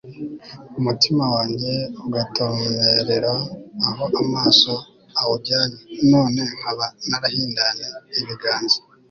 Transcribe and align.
umutima 0.79 1.23
wanjye 1.35 1.73
ugatomerera 2.05 3.33
aho 3.87 4.05
amaso 4.21 4.73
awujyanye, 5.19 5.79
none 6.11 6.41
nkaba 6.55 6.85
narahindanye 7.09 7.87
ibiganza 8.19 8.77